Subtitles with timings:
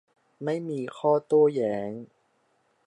[0.43, 1.91] ไม่มีข้อโต้แย้ง